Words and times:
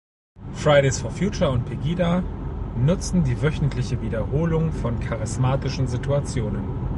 Fridays 0.53 0.99
for 0.99 1.11
Future 1.11 1.51
und 1.51 1.65
Pegida 1.65 2.23
nutzen 2.75 3.23
„die 3.23 3.39
wöchentliche 3.43 4.01
Wiederholung 4.01 4.71
von 4.73 4.99
charismatischen 4.99 5.85
Situationen“. 5.87 6.89